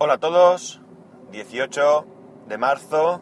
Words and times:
Hola 0.00 0.14
a 0.14 0.18
todos, 0.18 0.80
18 1.32 2.06
de 2.46 2.56
marzo 2.56 3.20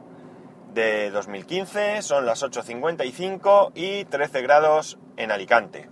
de 0.74 1.10
2015, 1.10 2.02
son 2.02 2.26
las 2.26 2.42
8.55 2.42 3.72
y 3.74 4.04
13 4.04 4.42
grados 4.42 4.98
en 5.16 5.30
Alicante. 5.30 5.88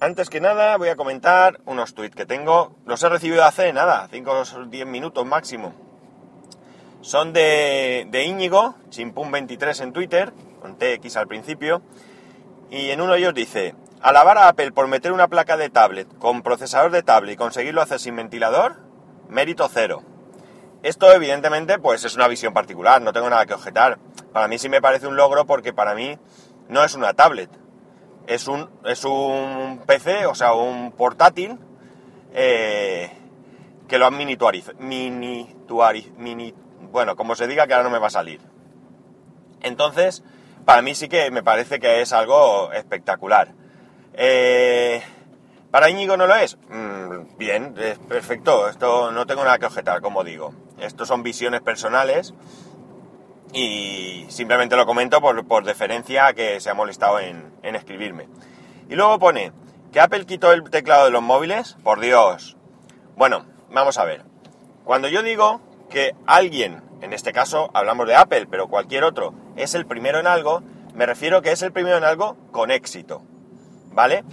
Antes 0.00 0.28
que 0.28 0.40
nada 0.40 0.76
voy 0.76 0.88
a 0.88 0.96
comentar 0.96 1.60
unos 1.66 1.94
tweets 1.94 2.16
que 2.16 2.26
tengo, 2.26 2.74
los 2.84 3.00
he 3.04 3.08
recibido 3.08 3.44
hace 3.44 3.72
nada, 3.72 4.08
5 4.10 4.32
o 4.32 4.64
10 4.64 4.86
minutos 4.88 5.24
máximo. 5.24 5.72
Son 7.00 7.32
de, 7.32 8.08
de 8.10 8.24
Íñigo, 8.24 8.74
chimpum23 8.90 9.84
en 9.84 9.92
Twitter, 9.92 10.32
con 10.60 10.76
TX 10.78 11.16
al 11.16 11.28
principio, 11.28 11.80
y 12.72 12.90
en 12.90 13.00
uno 13.00 13.12
de 13.12 13.20
ellos 13.20 13.34
dice, 13.34 13.76
alabar 14.00 14.36
a 14.38 14.48
Apple 14.48 14.72
por 14.72 14.88
meter 14.88 15.12
una 15.12 15.28
placa 15.28 15.56
de 15.56 15.70
tablet 15.70 16.08
con 16.18 16.42
procesador 16.42 16.90
de 16.90 17.04
tablet 17.04 17.34
y 17.34 17.36
conseguirlo 17.36 17.82
hacer 17.82 18.00
sin 18.00 18.16
ventilador, 18.16 18.90
mérito 19.32 19.68
cero. 19.68 20.02
Esto 20.82 21.12
evidentemente 21.12 21.78
pues 21.78 22.04
es 22.04 22.14
una 22.14 22.28
visión 22.28 22.52
particular, 22.52 23.00
no 23.02 23.12
tengo 23.12 23.30
nada 23.30 23.46
que 23.46 23.54
objetar. 23.54 23.98
Para 24.32 24.48
mí 24.48 24.58
sí 24.58 24.68
me 24.68 24.82
parece 24.82 25.06
un 25.06 25.16
logro 25.16 25.46
porque 25.46 25.72
para 25.72 25.94
mí 25.94 26.18
no 26.68 26.84
es 26.84 26.94
una 26.94 27.14
tablet, 27.14 27.50
es 28.26 28.46
un, 28.48 28.68
es 28.84 29.04
un 29.04 29.82
PC, 29.86 30.26
o 30.26 30.34
sea, 30.34 30.54
un 30.54 30.92
portátil 30.92 31.58
eh, 32.32 33.10
que 33.88 33.98
lo 33.98 34.06
han 34.06 34.16
minituarizado, 34.16 34.78
mini, 34.78 36.54
bueno, 36.90 37.16
como 37.16 37.34
se 37.34 37.46
diga 37.46 37.66
que 37.66 37.74
ahora 37.74 37.84
no 37.84 37.90
me 37.90 37.98
va 37.98 38.08
a 38.08 38.10
salir. 38.10 38.40
Entonces, 39.60 40.22
para 40.64 40.82
mí 40.82 40.94
sí 40.94 41.08
que 41.08 41.30
me 41.30 41.42
parece 41.42 41.78
que 41.78 42.00
es 42.00 42.12
algo 42.12 42.72
espectacular. 42.72 43.48
Eh, 44.14 45.02
¿Para 45.70 45.88
Íñigo 45.88 46.16
no 46.16 46.26
lo 46.26 46.34
es? 46.34 46.58
Bien, 47.38 47.74
es 47.78 47.98
perfecto, 47.98 48.68
esto 48.68 49.10
no 49.12 49.26
tengo 49.26 49.44
nada 49.44 49.58
que 49.58 49.66
objetar, 49.66 50.00
como 50.00 50.24
digo. 50.24 50.54
Estos 50.78 51.08
son 51.08 51.22
visiones 51.22 51.60
personales 51.60 52.34
y 53.52 54.26
simplemente 54.28 54.76
lo 54.76 54.86
comento 54.86 55.20
por, 55.20 55.64
deferencia 55.64 56.26
a 56.26 56.32
que 56.34 56.60
se 56.60 56.70
ha 56.70 56.74
molestado 56.74 57.20
en, 57.20 57.52
en 57.62 57.76
escribirme. 57.76 58.28
Y 58.88 58.94
luego 58.94 59.18
pone 59.18 59.52
que 59.92 60.00
Apple 60.00 60.26
quitó 60.26 60.52
el 60.52 60.68
teclado 60.70 61.04
de 61.04 61.10
los 61.10 61.22
móviles, 61.22 61.76
por 61.82 62.00
Dios. 62.00 62.56
Bueno, 63.16 63.46
vamos 63.70 63.98
a 63.98 64.04
ver. 64.04 64.24
Cuando 64.84 65.08
yo 65.08 65.22
digo 65.22 65.60
que 65.90 66.14
alguien, 66.26 66.82
en 67.02 67.12
este 67.12 67.32
caso 67.32 67.70
hablamos 67.74 68.06
de 68.06 68.16
Apple, 68.16 68.46
pero 68.50 68.68
cualquier 68.68 69.04
otro, 69.04 69.34
es 69.56 69.74
el 69.74 69.86
primero 69.86 70.18
en 70.18 70.26
algo, 70.26 70.62
me 70.94 71.06
refiero 71.06 71.42
que 71.42 71.52
es 71.52 71.62
el 71.62 71.72
primero 71.72 71.98
en 71.98 72.04
algo 72.04 72.36
con 72.50 72.70
éxito. 72.70 73.22
¿Vale? 73.92 74.24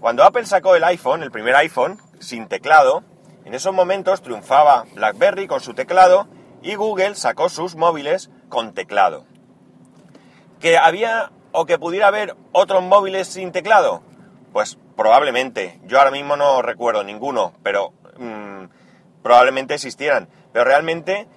Cuando 0.00 0.22
Apple 0.22 0.46
sacó 0.46 0.76
el 0.76 0.84
iPhone, 0.84 1.22
el 1.24 1.32
primer 1.32 1.56
iPhone, 1.56 1.98
sin 2.20 2.48
teclado, 2.48 3.02
en 3.44 3.54
esos 3.54 3.72
momentos 3.72 4.22
triunfaba 4.22 4.84
BlackBerry 4.94 5.46
con 5.46 5.60
su 5.60 5.74
teclado 5.74 6.28
y 6.62 6.74
Google 6.74 7.14
sacó 7.14 7.48
sus 7.48 7.76
móviles 7.76 8.30
con 8.48 8.74
teclado. 8.74 9.24
¿Que 10.60 10.76
había 10.76 11.30
o 11.52 11.66
que 11.66 11.78
pudiera 11.78 12.08
haber 12.08 12.36
otros 12.52 12.82
móviles 12.82 13.28
sin 13.28 13.52
teclado? 13.52 14.02
Pues 14.52 14.78
probablemente. 14.96 15.80
Yo 15.84 15.98
ahora 15.98 16.10
mismo 16.10 16.36
no 16.36 16.62
recuerdo 16.62 17.04
ninguno, 17.04 17.52
pero 17.62 17.92
mmm, 18.18 18.64
probablemente 19.22 19.74
existieran. 19.74 20.28
Pero 20.52 20.64
realmente 20.64 21.28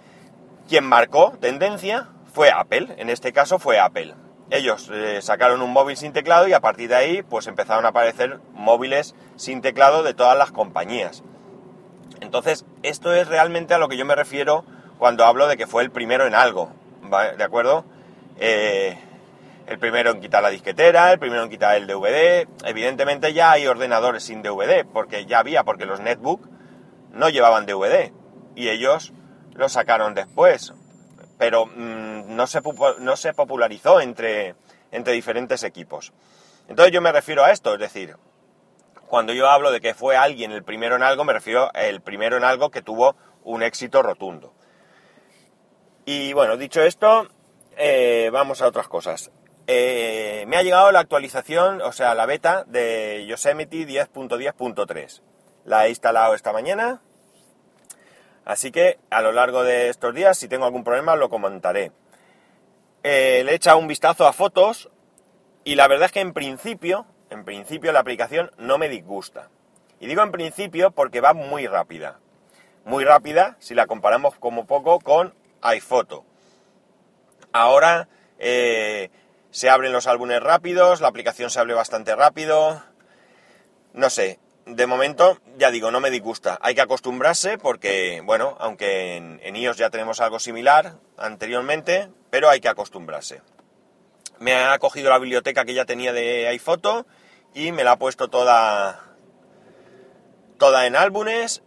quien 0.67 0.85
marcó 0.85 1.33
tendencia 1.39 2.09
fue 2.33 2.49
Apple. 2.49 2.95
En 2.97 3.09
este 3.09 3.31
caso 3.31 3.59
fue 3.59 3.79
Apple 3.79 4.15
ellos 4.51 4.89
eh, 4.93 5.21
sacaron 5.21 5.61
un 5.61 5.71
móvil 5.71 5.95
sin 5.95 6.11
teclado 6.11 6.47
y 6.47 6.53
a 6.53 6.59
partir 6.59 6.89
de 6.89 6.95
ahí 6.95 7.23
pues 7.23 7.47
empezaron 7.47 7.85
a 7.85 7.89
aparecer 7.89 8.39
móviles 8.53 9.15
sin 9.37 9.61
teclado 9.61 10.03
de 10.03 10.13
todas 10.13 10.37
las 10.37 10.51
compañías. 10.51 11.23
Entonces, 12.19 12.65
esto 12.83 13.13
es 13.13 13.27
realmente 13.27 13.73
a 13.73 13.77
lo 13.77 13.87
que 13.87 13.97
yo 13.97 14.05
me 14.05 14.13
refiero 14.13 14.65
cuando 14.99 15.25
hablo 15.25 15.47
de 15.47 15.57
que 15.57 15.67
fue 15.67 15.83
el 15.83 15.89
primero 15.89 16.27
en 16.27 16.35
algo, 16.35 16.69
¿de 17.37 17.43
acuerdo? 17.43 17.85
Eh, 18.37 18.97
el 19.67 19.79
primero 19.79 20.11
en 20.11 20.19
quitar 20.19 20.43
la 20.43 20.49
disquetera, 20.49 21.13
el 21.13 21.19
primero 21.19 21.43
en 21.43 21.49
quitar 21.49 21.77
el 21.77 21.87
DVD. 21.87 22.45
Evidentemente 22.65 23.33
ya 23.33 23.51
hay 23.51 23.67
ordenadores 23.67 24.23
sin 24.23 24.41
DVD, 24.41 24.85
porque 24.85 25.25
ya 25.25 25.39
había, 25.39 25.63
porque 25.63 25.85
los 25.85 26.01
netbook 26.01 26.41
no 27.13 27.29
llevaban 27.29 27.65
DVD 27.65 28.11
y 28.55 28.67
ellos 28.67 29.13
lo 29.53 29.69
sacaron 29.69 30.13
después 30.13 30.73
pero 31.41 31.65
mm, 31.65 32.35
no, 32.35 32.45
se, 32.45 32.61
no 32.99 33.15
se 33.15 33.33
popularizó 33.33 33.99
entre, 33.99 34.53
entre 34.91 35.13
diferentes 35.13 35.63
equipos. 35.63 36.13
Entonces 36.67 36.93
yo 36.93 37.01
me 37.01 37.11
refiero 37.11 37.43
a 37.43 37.49
esto, 37.49 37.73
es 37.73 37.79
decir, 37.79 38.15
cuando 39.07 39.33
yo 39.33 39.49
hablo 39.49 39.71
de 39.71 39.81
que 39.81 39.95
fue 39.95 40.15
alguien 40.15 40.51
el 40.51 40.63
primero 40.63 40.97
en 40.97 41.01
algo, 41.01 41.23
me 41.23 41.33
refiero 41.33 41.71
el 41.73 41.99
primero 41.99 42.37
en 42.37 42.43
algo 42.43 42.69
que 42.69 42.83
tuvo 42.83 43.15
un 43.43 43.63
éxito 43.63 44.03
rotundo. 44.03 44.53
Y 46.05 46.31
bueno, 46.33 46.57
dicho 46.57 46.83
esto, 46.83 47.27
eh, 47.75 48.29
vamos 48.31 48.61
a 48.61 48.67
otras 48.67 48.87
cosas. 48.87 49.31
Eh, 49.65 50.45
me 50.47 50.57
ha 50.57 50.61
llegado 50.61 50.91
la 50.91 50.99
actualización, 50.99 51.81
o 51.81 51.91
sea, 51.91 52.13
la 52.13 52.27
beta 52.27 52.65
de 52.67 53.25
Yosemite 53.27 53.87
10.10.3. 53.87 55.23
La 55.65 55.87
he 55.87 55.89
instalado 55.89 56.35
esta 56.35 56.53
mañana 56.53 57.01
Así 58.45 58.71
que 58.71 58.99
a 59.09 59.21
lo 59.21 59.31
largo 59.31 59.63
de 59.63 59.89
estos 59.89 60.13
días, 60.13 60.37
si 60.37 60.47
tengo 60.47 60.65
algún 60.65 60.83
problema, 60.83 61.15
lo 61.15 61.29
comentaré. 61.29 61.91
Eh, 63.03 63.43
le 63.45 63.51
he 63.51 63.55
echado 63.55 63.77
un 63.77 63.87
vistazo 63.87 64.27
a 64.27 64.33
fotos 64.33 64.89
y 65.63 65.75
la 65.75 65.87
verdad 65.87 66.07
es 66.07 66.11
que 66.11 66.21
en 66.21 66.33
principio, 66.33 67.05
en 67.29 67.45
principio 67.45 67.91
la 67.91 67.99
aplicación 67.99 68.51
no 68.57 68.77
me 68.77 68.89
disgusta. 68.89 69.49
Y 69.99 70.07
digo 70.07 70.23
en 70.23 70.31
principio 70.31 70.91
porque 70.91 71.21
va 71.21 71.33
muy 71.33 71.67
rápida. 71.67 72.19
Muy 72.85 73.03
rápida 73.03 73.57
si 73.59 73.75
la 73.75 73.85
comparamos 73.85 74.35
como 74.39 74.65
poco 74.65 74.99
con 74.99 75.35
iPhoto. 75.61 76.25
Ahora 77.53 78.07
eh, 78.39 79.11
se 79.51 79.69
abren 79.69 79.93
los 79.93 80.07
álbumes 80.07 80.41
rápidos, 80.41 81.01
la 81.01 81.07
aplicación 81.07 81.51
se 81.51 81.59
abre 81.59 81.75
bastante 81.75 82.15
rápido. 82.15 82.81
No 83.93 84.09
sé, 84.09 84.39
de 84.65 84.85
momento, 84.85 85.39
ya 85.57 85.71
digo, 85.71 85.91
no 85.91 85.99
me 85.99 86.11
disgusta. 86.11 86.57
Hay 86.61 86.75
que 86.75 86.81
acostumbrarse 86.81 87.57
porque, 87.57 88.21
bueno, 88.23 88.55
aunque 88.59 89.17
en, 89.17 89.55
iOS 89.55 89.77
ya 89.77 89.89
tenemos 89.89 90.19
algo 90.21 90.39
similar 90.39 90.95
anteriormente, 91.17 92.09
pero 92.29 92.49
hay 92.49 92.59
que 92.59 92.69
acostumbrarse. 92.69 93.41
Me 94.39 94.55
ha 94.55 94.77
cogido 94.79 95.09
la 95.09 95.19
biblioteca 95.19 95.65
que 95.65 95.73
ya 95.73 95.85
tenía 95.85 96.13
de 96.13 96.47
iPhoto 96.47 97.05
y 97.53 97.71
me 97.71 97.83
la 97.83 97.93
ha 97.93 97.99
puesto 97.99 98.29
toda, 98.29 99.15
toda 100.57 100.85
en 100.85 100.95
álbumes 100.95 101.63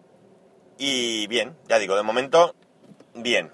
y 0.79 1.27
bien, 1.27 1.57
ya 1.69 1.79
digo, 1.79 1.97
de 1.97 2.03
momento, 2.03 2.55
bien. 3.15 3.53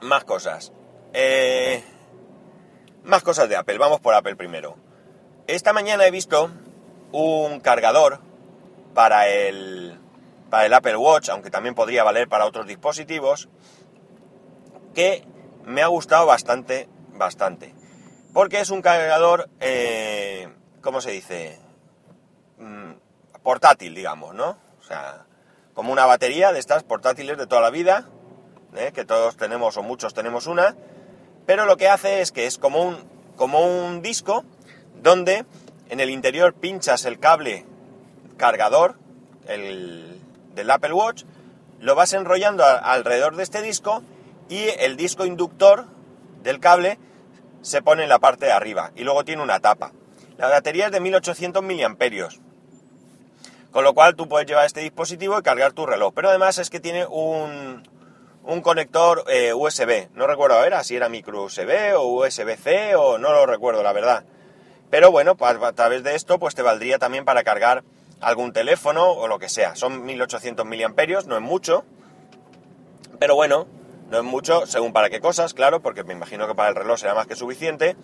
Más 0.00 0.24
cosas. 0.24 0.72
Eh, 1.12 1.82
más 3.04 3.22
cosas 3.22 3.48
de 3.48 3.56
Apple. 3.56 3.78
Vamos 3.78 4.00
por 4.00 4.14
Apple 4.14 4.36
primero. 4.36 4.76
Esta 5.46 5.72
mañana 5.72 6.06
he 6.06 6.10
visto 6.10 6.50
un 7.12 7.60
cargador 7.60 8.20
para 8.94 9.28
el, 9.28 9.98
para 10.50 10.66
el 10.66 10.74
Apple 10.74 10.96
Watch, 10.96 11.28
aunque 11.28 11.50
también 11.50 11.74
podría 11.74 12.04
valer 12.04 12.28
para 12.28 12.46
otros 12.46 12.66
dispositivos, 12.66 13.48
que 14.94 15.24
me 15.64 15.82
ha 15.82 15.86
gustado 15.86 16.26
bastante, 16.26 16.88
bastante. 17.12 17.74
Porque 18.32 18.60
es 18.60 18.70
un 18.70 18.82
cargador, 18.82 19.48
eh, 19.60 20.48
¿cómo 20.80 21.00
se 21.00 21.10
dice? 21.10 21.58
Mm, 22.58 22.92
portátil, 23.42 23.94
digamos, 23.94 24.34
¿no? 24.34 24.58
O 24.80 24.82
sea, 24.82 25.26
como 25.74 25.92
una 25.92 26.06
batería 26.06 26.52
de 26.52 26.58
estas 26.58 26.82
portátiles 26.82 27.38
de 27.38 27.46
toda 27.46 27.62
la 27.62 27.70
vida, 27.70 28.08
¿eh? 28.74 28.92
que 28.92 29.04
todos 29.04 29.36
tenemos 29.36 29.76
o 29.76 29.82
muchos 29.82 30.14
tenemos 30.14 30.46
una, 30.46 30.74
pero 31.46 31.64
lo 31.64 31.76
que 31.76 31.88
hace 31.88 32.20
es 32.20 32.32
que 32.32 32.46
es 32.46 32.58
como 32.58 32.82
un, 32.82 32.96
como 33.36 33.60
un 33.60 34.02
disco 34.02 34.44
donde 34.96 35.46
en 35.88 36.00
el 36.00 36.10
interior 36.10 36.54
pinchas 36.54 37.04
el 37.04 37.18
cable 37.18 37.64
cargador 38.36 38.96
del 39.46 40.70
Apple 40.70 40.92
Watch, 40.92 41.24
lo 41.80 41.94
vas 41.94 42.12
enrollando 42.12 42.64
alrededor 42.64 43.36
de 43.36 43.42
este 43.42 43.62
disco 43.62 44.02
y 44.48 44.68
el 44.78 44.96
disco 44.96 45.24
inductor 45.24 45.86
del 46.42 46.60
cable 46.60 46.98
se 47.62 47.82
pone 47.82 48.02
en 48.02 48.08
la 48.08 48.18
parte 48.18 48.46
de 48.46 48.52
arriba 48.52 48.92
y 48.94 49.04
luego 49.04 49.24
tiene 49.24 49.42
una 49.42 49.60
tapa. 49.60 49.92
La 50.36 50.48
batería 50.48 50.86
es 50.86 50.92
de 50.92 51.00
1800 51.00 51.62
miliamperios, 51.62 52.40
con 53.72 53.84
lo 53.84 53.94
cual 53.94 54.14
tú 54.14 54.28
puedes 54.28 54.46
llevar 54.46 54.66
este 54.66 54.80
dispositivo 54.80 55.38
y 55.38 55.42
cargar 55.42 55.72
tu 55.72 55.84
reloj. 55.84 56.12
Pero 56.14 56.28
además 56.28 56.58
es 56.58 56.70
que 56.70 56.80
tiene 56.80 57.06
un, 57.06 57.82
un 58.44 58.60
conector 58.60 59.24
eh, 59.28 59.52
USB. 59.52 60.08
No 60.14 60.26
recuerdo 60.26 60.58
a 60.58 60.84
si 60.84 60.96
era 60.96 61.08
micro 61.08 61.44
USB 61.44 61.96
o 61.96 62.04
USB-C 62.04 62.94
o 62.94 63.18
no 63.18 63.32
lo 63.32 63.46
recuerdo, 63.46 63.82
la 63.82 63.92
verdad. 63.92 64.24
Pero 64.90 65.10
bueno, 65.10 65.36
a 65.40 65.72
través 65.72 66.02
de 66.02 66.14
esto 66.14 66.38
pues 66.38 66.54
te 66.54 66.62
valdría 66.62 66.98
también 66.98 67.24
para 67.24 67.44
cargar 67.44 67.84
algún 68.20 68.52
teléfono 68.52 69.10
o 69.10 69.28
lo 69.28 69.38
que 69.38 69.48
sea. 69.48 69.76
Son 69.76 70.04
1800 70.04 70.64
miliamperios, 70.66 71.26
no 71.26 71.36
es 71.36 71.42
mucho. 71.42 71.84
Pero 73.18 73.34
bueno, 73.34 73.66
no 74.10 74.18
es 74.18 74.24
mucho 74.24 74.66
según 74.66 74.92
para 74.92 75.10
qué 75.10 75.20
cosas, 75.20 75.54
claro, 75.54 75.80
porque 75.80 76.04
me 76.04 76.14
imagino 76.14 76.46
que 76.46 76.54
para 76.54 76.70
el 76.70 76.74
reloj 76.74 76.98
será 76.98 77.14
más 77.14 77.26
que 77.26 77.36
suficiente. 77.36 77.96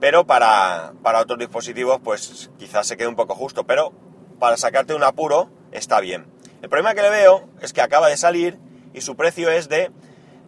Pero 0.00 0.26
para, 0.26 0.92
para 1.02 1.20
otros 1.20 1.38
dispositivos 1.38 2.00
pues 2.02 2.50
quizás 2.58 2.86
se 2.86 2.96
quede 2.96 3.08
un 3.08 3.16
poco 3.16 3.34
justo. 3.34 3.64
Pero 3.64 3.92
para 4.40 4.56
sacarte 4.56 4.94
un 4.94 5.04
apuro 5.04 5.50
está 5.70 6.00
bien. 6.00 6.26
El 6.62 6.68
problema 6.68 6.94
que 6.94 7.02
le 7.02 7.10
veo 7.10 7.48
es 7.60 7.72
que 7.72 7.80
acaba 7.80 8.08
de 8.08 8.16
salir 8.16 8.58
y 8.92 9.00
su 9.00 9.16
precio 9.16 9.50
es 9.50 9.68
de 9.68 9.90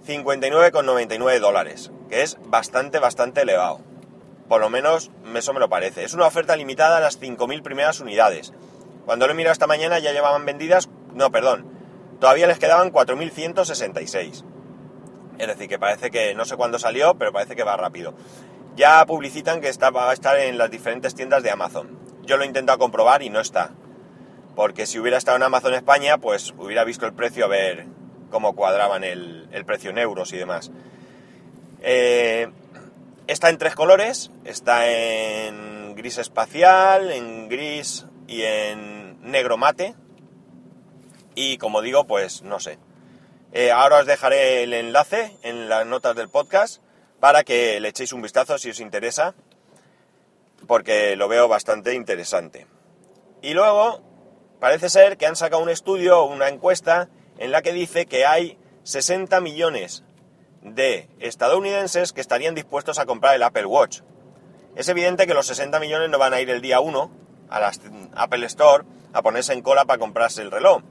59,99 0.07 1.39
dólares, 1.41 1.91
que 2.09 2.23
es 2.23 2.37
bastante, 2.45 2.99
bastante 2.99 3.43
elevado. 3.43 3.81
Por 4.55 4.61
lo 4.61 4.71
menos 4.71 5.11
eso 5.35 5.53
me 5.53 5.59
lo 5.59 5.69
parece. 5.69 6.05
Es 6.05 6.15
una 6.15 6.29
oferta 6.29 6.55
limitada 6.55 6.99
a 6.99 7.01
las 7.01 7.21
5.000 7.21 7.61
primeras 7.63 7.99
unidades. 7.99 8.53
Cuando 9.05 9.27
lo 9.27 9.33
he 9.33 9.35
mirado 9.35 9.53
esta 9.53 9.67
mañana 9.67 9.99
ya 9.99 10.13
llevaban 10.13 10.47
vendidas, 10.47 10.89
no, 11.13 11.33
perdón, 11.33 11.67
todavía 12.21 12.47
les 12.47 12.61
quedaban 12.61 12.93
4.166. 12.93 14.45
Es 15.39 15.47
decir, 15.49 15.69
que 15.69 15.81
parece 15.81 16.13
que 16.13 16.37
no 16.37 16.45
sé 16.45 16.55
cuándo 16.55 16.79
salió, 16.79 17.17
pero 17.17 17.33
parece 17.33 17.57
que 17.57 17.65
va 17.65 17.77
rápido. 17.77 18.15
Ya 18.77 19.05
publicitan 19.07 19.61
que 19.61 19.69
está, 19.69 19.91
va 19.91 20.11
a 20.11 20.13
estar 20.13 20.39
en 20.39 20.57
las 20.57 20.71
diferentes 20.71 21.17
tiendas 21.17 21.43
de 21.43 21.51
Amazon. 21.51 21.99
Yo 22.23 22.37
lo 22.37 22.45
he 22.45 22.47
intentado 22.47 22.79
comprobar 22.79 23.25
y 23.25 23.31
no 23.31 23.41
está. 23.41 23.73
Porque 24.55 24.87
si 24.87 25.01
hubiera 25.01 25.19
estado 25.19 25.37
en 25.37 25.43
Amazon 25.43 25.75
España, 25.75 26.19
pues 26.19 26.55
hubiera 26.57 26.85
visto 26.85 27.07
el 27.07 27.13
precio 27.13 27.47
a 27.47 27.49
ver 27.49 27.87
cómo 28.31 28.55
cuadraban 28.55 29.03
el, 29.03 29.49
precio 29.67 29.91
en 29.91 29.99
euros 29.99 30.33
y 30.33 30.37
demás. 30.37 30.71
Eh, 31.83 32.53
está 33.27 33.49
en 33.49 33.59
tres 33.59 33.75
colores. 33.75 34.31
Está 34.45 34.89
en 34.89 35.95
gris 35.95 36.19
espacial, 36.19 37.11
en 37.11 37.49
gris 37.49 38.07
y 38.27 38.43
en 38.43 39.21
negro 39.23 39.57
mate. 39.57 39.95
Y 41.35 41.59
como 41.59 41.83
digo, 41.83 42.07
pues 42.07 42.43
no 42.43 42.61
sé. 42.61 42.79
Eh, 43.53 43.71
ahora 43.71 43.99
os 43.99 44.07
dejaré 44.07 44.63
el 44.63 44.73
enlace 44.73 45.37
en 45.43 45.69
las 45.69 45.87
notas 45.87 46.17
del 46.17 46.29
podcast 46.29 46.83
para 47.21 47.45
que 47.45 47.81
le 47.81 47.89
echéis 47.89 48.13
un 48.13 48.21
vistazo 48.21 48.59
si 48.59 48.71
os 48.71 48.81
interesa, 48.81 49.35
porque 50.67 51.17
lo 51.17 51.29
veo 51.29 51.49
bastante 51.49 51.95
interesante. 51.95 52.67
Y 53.43 53.55
luego, 53.55 54.03
parece 54.61 54.89
ser 54.89 55.17
que 55.17 55.27
han 55.27 55.37
sacado 55.37 55.63
un 55.63 55.71
estudio 55.71 56.25
una 56.25 56.49
encuesta 56.49 57.09
en 57.39 57.53
la 57.53 57.63
que 57.63 57.73
dice 57.73 58.07
que 58.07 58.27
hay 58.27 58.59
60 58.83 59.41
millones 59.41 60.05
de 60.65 61.09
estadounidenses 61.21 62.13
que 62.13 62.21
estarían 62.21 62.55
dispuestos 62.55 62.99
a 62.99 63.07
comprar 63.07 63.35
el 63.35 63.43
Apple 63.43 63.67
Watch. 63.67 64.01
Es 64.75 64.89
evidente 64.89 65.27
que 65.27 65.35
los 65.35 65.47
60 65.47 65.79
millones 65.79 66.11
no 66.11 66.19
van 66.19 66.33
a 66.33 66.41
ir 66.41 66.51
el 66.51 66.61
día 66.61 66.81
1 66.81 67.11
a 67.51 67.61
la 67.61 67.73
Apple 68.17 68.47
Store 68.47 68.85
a 69.13 69.23
ponerse 69.23 69.53
en 69.53 69.63
cola 69.63 69.85
para 69.85 69.99
comprarse 69.99 70.43
el 70.43 70.51
reloj. 70.51 70.83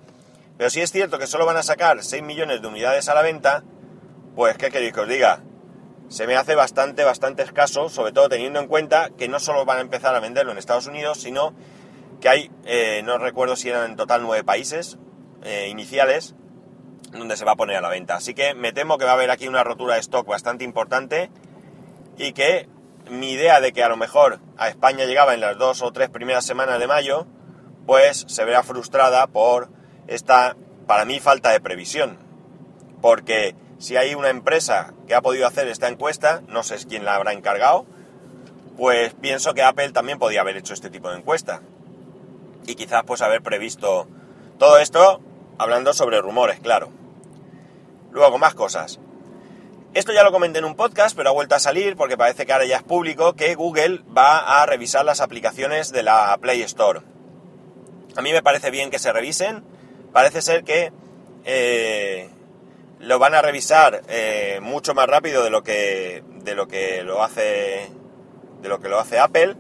Pero 0.58 0.70
si 0.70 0.82
es 0.82 0.92
cierto 0.92 1.18
que 1.18 1.28
solo 1.28 1.46
van 1.46 1.58
a 1.58 1.64
sacar 1.64 2.02
6 2.02 2.24
millones 2.24 2.62
de 2.62 2.68
unidades 2.68 3.10
a 3.10 3.16
la 3.16 3.24
venta, 3.24 3.64
pues 4.36 4.58
¿qué 4.58 4.70
queréis 4.70 4.94
que 4.94 5.02
os 5.02 5.10
diga? 5.10 5.42
Se 6.08 6.28
me 6.28 6.36
hace 6.36 6.54
bastante, 6.54 7.04
bastante 7.04 7.42
escaso, 7.42 7.90
sobre 7.90 8.12
todo 8.12 8.30
teniendo 8.30 8.60
en 8.60 8.68
cuenta 8.68 9.10
que 9.18 9.28
no 9.28 9.40
solo 9.40 9.66
van 9.66 9.80
a 9.80 9.82
empezar 9.82 10.16
a 10.16 10.20
venderlo 10.20 10.52
en 10.52 10.60
Estados 10.60 10.86
Unidos, 10.88 11.20
sino 11.20 11.54
que 12.22 12.30
hay, 12.30 12.52
eh, 12.66 13.02
no 13.04 13.18
recuerdo 13.18 13.56
si 13.56 13.70
eran 13.70 13.90
en 13.90 13.98
total 13.98 14.22
nueve 14.22 14.44
países 14.44 14.98
eh, 15.44 15.68
iniciales, 15.70 16.36
donde 17.14 17.38
se 17.38 17.46
va 17.46 17.54
a 17.54 17.56
poner 17.56 17.78
a 17.78 17.82
la 17.82 17.90
venta. 17.90 18.16
Así 18.16 18.34
que 18.34 18.54
me 18.54 18.74
temo 18.74 18.98
que 18.98 19.06
va 19.06 19.12
a 19.12 19.16
haber 19.16 19.32
aquí 19.32 19.48
una 19.48 19.64
rotura 19.64 19.96
de 19.96 20.02
stock 20.02 20.28
bastante 20.28 20.64
importante 20.64 21.30
y 22.18 22.34
que 22.34 22.68
mi 23.10 23.32
idea 23.32 23.60
de 23.60 23.74
que 23.74 23.84
a 23.84 23.90
lo 23.90 23.98
mejor 23.98 24.40
a 24.58 24.70
España 24.70 25.06
llegaba 25.06 25.34
en 25.34 25.42
las 25.42 25.58
dos 25.58 25.82
o 25.82 25.92
tres 25.92 26.10
primeras 26.10 26.46
semanas 26.46 26.80
de 26.80 26.88
mayo, 26.88 27.28
pues 27.86 28.26
se 28.28 28.46
verá 28.46 28.64
frustrada 28.64 29.28
por 29.28 29.70
esta, 30.08 30.56
para 30.88 31.06
mí, 31.06 31.20
falta 31.20 31.52
de 31.52 31.60
previsión. 31.60 32.18
Porque 33.02 33.56
si 33.78 33.98
hay 33.98 34.16
una 34.16 34.30
empresa 34.30 34.94
que 35.08 35.16
ha 35.16 35.22
podido 35.22 35.48
hacer 35.48 35.68
esta 35.68 35.90
encuesta, 35.90 36.42
no 36.48 36.64
sé 36.64 36.78
quién 36.88 37.06
la 37.06 37.16
habrá 37.16 37.34
encargado, 37.34 37.86
pues 38.78 39.14
pienso 39.14 39.54
que 39.54 39.64
Apple 39.64 39.92
también 39.92 40.20
podía 40.20 40.42
haber 40.42 40.58
hecho 40.58 40.74
este 40.74 40.90
tipo 40.90 41.10
de 41.10 41.18
encuesta. 41.18 41.62
Y 42.66 42.76
quizás 42.76 43.04
pues 43.06 43.22
haber 43.22 43.42
previsto 43.42 44.08
todo 44.58 44.78
esto 44.78 45.22
hablando 45.58 45.94
sobre 45.94 46.22
rumores, 46.22 46.60
claro. 46.60 47.03
Luego, 48.14 48.38
más 48.38 48.54
cosas. 48.54 49.00
Esto 49.94 50.14
ya 50.14 50.24
lo 50.24 50.32
comenté 50.32 50.60
en 50.60 50.66
un 50.66 50.76
podcast, 50.76 51.16
pero 51.16 51.30
ha 51.30 51.34
vuelto 51.34 51.56
a 51.56 51.60
salir 51.60 51.96
porque 51.96 52.18
parece 52.18 52.46
que 52.46 52.54
ahora 52.54 52.66
ya 52.66 52.78
es 52.78 52.84
público 52.84 53.34
que 53.34 53.54
Google 53.54 54.02
va 54.16 54.62
a 54.62 54.66
revisar 54.66 55.04
las 55.06 55.20
aplicaciones 55.20 55.92
de 55.92 56.04
la 56.04 56.38
Play 56.40 56.62
Store. 56.64 57.02
A 58.16 58.22
mí 58.22 58.32
me 58.32 58.42
parece 58.42 58.72
bien 58.72 58.90
que 58.90 58.98
se 58.98 59.12
revisen, 59.12 59.64
parece 60.12 60.42
ser 60.42 60.64
que 60.64 60.92
eh, 61.46 62.30
lo 63.00 63.20
van 63.20 63.36
a 63.36 63.42
revisar 63.42 64.02
eh, 64.08 64.60
mucho 64.62 64.94
más 64.94 65.08
rápido 65.08 65.44
de 65.44 65.50
lo 65.50 65.64
que 65.64 66.24
de 66.44 66.56
lo 66.56 66.68
que 66.68 67.04
lo 67.04 67.24
hace 67.24 67.92
de 68.62 68.70
lo 68.70 68.80
que 68.80 68.90
lo 68.90 69.00
hace 69.00 69.20
Apple. 69.20 69.56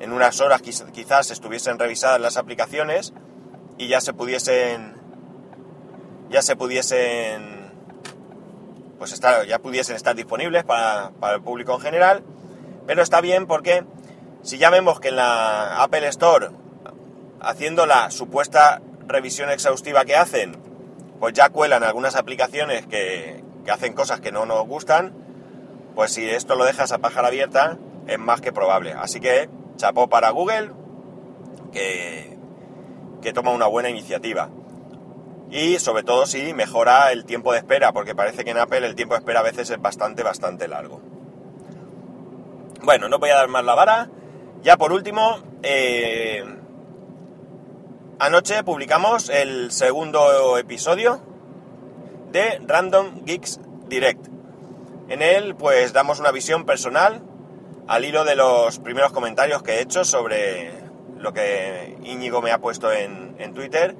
En 0.00 0.12
unas 0.12 0.40
horas 0.40 0.62
quizás 0.62 1.30
estuviesen 1.30 1.78
revisadas 1.78 2.20
las 2.20 2.36
aplicaciones 2.36 3.12
y 3.78 3.88
ya 3.88 4.00
se 4.00 4.12
pudiesen 4.12 4.94
ya 6.28 6.42
se 6.42 6.56
pudiesen 6.56 7.59
pues 9.00 9.18
ya 9.48 9.58
pudiesen 9.60 9.96
estar 9.96 10.14
disponibles 10.14 10.62
para, 10.62 11.10
para 11.18 11.36
el 11.36 11.42
público 11.42 11.74
en 11.74 11.80
general. 11.80 12.22
Pero 12.86 13.02
está 13.02 13.22
bien 13.22 13.46
porque 13.46 13.82
si 14.42 14.58
ya 14.58 14.68
vemos 14.68 15.00
que 15.00 15.08
en 15.08 15.16
la 15.16 15.82
Apple 15.82 16.06
Store 16.08 16.50
haciendo 17.40 17.86
la 17.86 18.10
supuesta 18.10 18.82
revisión 19.06 19.48
exhaustiva 19.48 20.04
que 20.04 20.16
hacen, 20.16 20.54
pues 21.18 21.32
ya 21.32 21.48
cuelan 21.48 21.82
algunas 21.82 22.14
aplicaciones 22.14 22.86
que, 22.86 23.42
hacen 23.70 23.94
cosas 23.94 24.20
que 24.20 24.32
no 24.32 24.44
nos 24.44 24.66
gustan, 24.66 25.14
pues 25.94 26.12
si 26.12 26.28
esto 26.28 26.54
lo 26.56 26.66
dejas 26.66 26.92
a 26.92 26.98
pájara 26.98 27.28
abierta, 27.28 27.78
es 28.06 28.18
más 28.18 28.42
que 28.42 28.52
probable. 28.52 28.92
Así 28.92 29.18
que 29.18 29.48
chapó 29.76 30.08
para 30.08 30.28
Google, 30.28 30.72
que, 31.72 32.36
que 33.22 33.32
toma 33.32 33.52
una 33.52 33.66
buena 33.66 33.88
iniciativa. 33.88 34.50
Y 35.50 35.78
sobre 35.78 36.02
todo 36.02 36.26
si 36.26 36.54
mejora 36.54 37.10
el 37.12 37.24
tiempo 37.24 37.52
de 37.52 37.58
espera, 37.58 37.92
porque 37.92 38.14
parece 38.14 38.44
que 38.44 38.50
en 38.50 38.58
Apple 38.58 38.86
el 38.86 38.94
tiempo 38.94 39.14
de 39.14 39.20
espera 39.20 39.40
a 39.40 39.44
veces 39.44 39.70
es 39.70 39.80
bastante, 39.80 40.22
bastante 40.22 40.68
largo. 40.68 41.00
Bueno, 42.82 43.08
no 43.08 43.18
voy 43.18 43.30
a 43.30 43.36
dar 43.36 43.48
más 43.48 43.64
la 43.64 43.74
vara. 43.74 44.10
Ya 44.62 44.76
por 44.76 44.92
último, 44.92 45.38
eh, 45.62 46.44
Anoche 48.22 48.62
publicamos 48.64 49.30
el 49.30 49.70
segundo 49.70 50.58
episodio 50.58 51.22
de 52.30 52.60
Random 52.66 53.24
Geeks 53.24 53.60
Direct. 53.88 54.26
En 55.08 55.22
él 55.22 55.54
pues 55.54 55.94
damos 55.94 56.20
una 56.20 56.30
visión 56.30 56.66
personal 56.66 57.22
al 57.88 58.04
hilo 58.04 58.26
de 58.26 58.36
los 58.36 58.78
primeros 58.78 59.12
comentarios 59.12 59.62
que 59.62 59.76
he 59.76 59.80
hecho 59.80 60.04
sobre 60.04 60.70
lo 61.16 61.32
que 61.32 61.96
Íñigo 62.04 62.42
me 62.42 62.52
ha 62.52 62.58
puesto 62.58 62.92
en, 62.92 63.54
Twitter, 63.54 63.96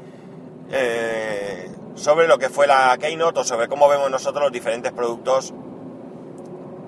eh, 0.70 1.70
sobre 1.94 2.28
lo 2.28 2.39
que 2.39 2.48
fue 2.48 2.67
la 2.67 2.96
Keynote 2.98 3.41
o 3.41 3.44
sobre 3.44 3.69
cómo 3.69 3.89
vemos 3.89 4.10
nosotros 4.10 4.44
los 4.44 4.53
diferentes 4.53 4.93
productos 4.93 5.53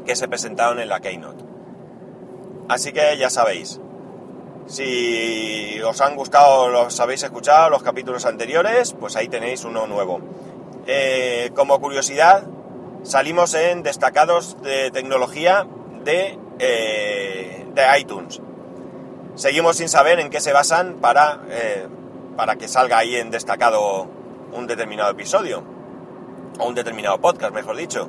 que 0.06 0.16
se 0.16 0.28
presentaron 0.28 0.80
en 0.80 0.88
la 0.88 1.00
Keynote. 1.00 1.44
Así 2.68 2.92
que 2.92 3.16
ya 3.18 3.28
sabéis, 3.28 3.80
si 4.66 5.80
os 5.82 6.00
han 6.00 6.16
gustado, 6.16 6.68
los 6.68 6.98
habéis 7.00 7.22
escuchado 7.22 7.70
los 7.70 7.82
capítulos 7.82 8.24
anteriores, 8.24 8.94
pues 8.98 9.16
ahí 9.16 9.28
tenéis 9.28 9.64
uno 9.64 9.86
nuevo. 9.86 10.20
Eh, 10.86 11.50
como 11.54 11.80
curiosidad, 11.80 12.44
salimos 13.02 13.54
en 13.54 13.82
destacados 13.82 14.60
de 14.62 14.90
tecnología 14.90 15.66
de, 16.04 16.38
eh, 16.58 17.66
de 17.74 17.98
iTunes. 17.98 18.40
Seguimos 19.34 19.76
sin 19.76 19.88
saber 19.88 20.20
en 20.20 20.30
qué 20.30 20.40
se 20.40 20.52
basan 20.52 20.98
para, 21.00 21.40
para 22.36 22.56
que 22.56 22.68
salga 22.68 22.98
ahí 22.98 23.16
en 23.16 23.30
destacado 23.30 24.08
un 24.52 24.66
determinado 24.66 25.10
episodio, 25.10 25.62
o 26.58 26.66
un 26.66 26.74
determinado 26.74 27.20
podcast, 27.20 27.54
mejor 27.54 27.76
dicho. 27.76 28.08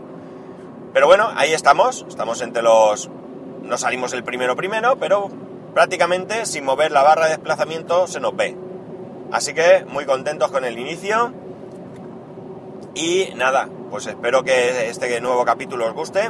Pero 0.93 1.07
bueno, 1.07 1.29
ahí 1.35 1.53
estamos, 1.53 2.05
estamos 2.07 2.41
entre 2.41 2.61
los... 2.61 3.09
No 3.63 3.77
salimos 3.77 4.13
el 4.13 4.23
primero 4.23 4.55
primero, 4.55 4.97
pero 4.97 5.29
prácticamente 5.73 6.45
sin 6.45 6.65
mover 6.65 6.91
la 6.91 7.01
barra 7.01 7.25
de 7.25 7.31
desplazamiento 7.31 8.07
se 8.07 8.19
nos 8.19 8.35
ve. 8.35 8.55
Así 9.31 9.53
que 9.53 9.85
muy 9.87 10.05
contentos 10.05 10.51
con 10.51 10.65
el 10.65 10.77
inicio. 10.77 11.33
Y 12.93 13.29
nada, 13.35 13.69
pues 13.89 14.05
espero 14.05 14.43
que 14.43 14.89
este 14.89 15.19
nuevo 15.21 15.45
capítulo 15.45 15.87
os 15.87 15.93
guste. 15.93 16.29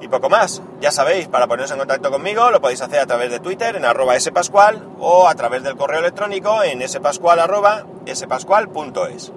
Y 0.00 0.08
poco 0.08 0.30
más, 0.30 0.62
ya 0.80 0.90
sabéis, 0.90 1.28
para 1.28 1.46
poneros 1.46 1.70
en 1.72 1.78
contacto 1.78 2.10
conmigo 2.10 2.50
lo 2.50 2.60
podéis 2.60 2.80
hacer 2.80 3.00
a 3.00 3.06
través 3.06 3.30
de 3.30 3.38
Twitter 3.38 3.76
en 3.76 3.84
arroba 3.84 4.18
spascual 4.18 4.88
o 4.98 5.28
a 5.28 5.34
través 5.34 5.62
del 5.62 5.76
correo 5.76 6.00
electrónico 6.00 6.62
en 6.62 6.86
spascual 6.88 7.38
arroba 7.38 7.84
spascual.es. 8.08 9.32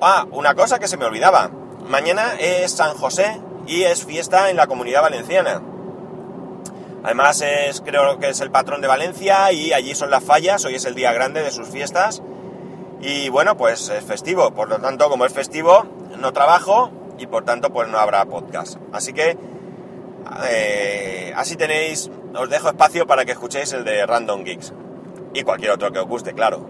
Ah, 0.00 0.26
una 0.30 0.54
cosa 0.54 0.78
que 0.78 0.88
se 0.88 0.96
me 0.96 1.04
olvidaba. 1.04 1.50
Mañana 1.86 2.34
es 2.38 2.72
San 2.72 2.96
José 2.96 3.40
y 3.66 3.82
es 3.82 4.04
fiesta 4.04 4.48
en 4.48 4.56
la 4.56 4.66
comunidad 4.66 5.02
valenciana. 5.02 5.60
Además 7.02 7.42
es, 7.42 7.82
creo 7.82 8.18
que 8.18 8.30
es 8.30 8.40
el 8.40 8.50
patrón 8.50 8.80
de 8.80 8.88
Valencia 8.88 9.52
y 9.52 9.74
allí 9.74 9.94
son 9.94 10.10
las 10.10 10.24
fallas, 10.24 10.64
hoy 10.64 10.76
es 10.76 10.86
el 10.86 10.94
día 10.94 11.12
grande 11.12 11.42
de 11.42 11.50
sus 11.50 11.68
fiestas. 11.68 12.22
Y 13.02 13.28
bueno, 13.28 13.58
pues 13.58 13.90
es 13.90 14.02
festivo, 14.04 14.52
por 14.52 14.70
lo 14.70 14.78
tanto, 14.78 15.10
como 15.10 15.26
es 15.26 15.32
festivo, 15.34 15.84
no 16.18 16.32
trabajo 16.32 16.90
y 17.18 17.26
por 17.26 17.44
tanto 17.44 17.70
pues 17.70 17.88
no 17.88 17.98
habrá 17.98 18.24
podcast. 18.24 18.78
Así 18.92 19.12
que 19.12 19.36
eh, 20.50 21.32
así 21.36 21.56
tenéis, 21.56 22.10
os 22.34 22.48
dejo 22.48 22.68
espacio 22.68 23.06
para 23.06 23.24
que 23.24 23.32
escuchéis 23.32 23.72
el 23.72 23.84
de 23.84 24.06
Random 24.06 24.44
Geeks 24.44 24.72
y 25.34 25.42
cualquier 25.42 25.72
otro 25.72 25.92
que 25.92 25.98
os 25.98 26.06
guste, 26.06 26.32
claro. 26.32 26.66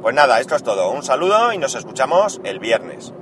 Pues 0.00 0.14
nada, 0.14 0.40
esto 0.40 0.56
es 0.56 0.62
todo. 0.62 0.90
Un 0.90 1.02
saludo 1.02 1.52
y 1.52 1.58
nos 1.58 1.74
escuchamos 1.74 2.40
el 2.44 2.58
viernes. 2.58 3.12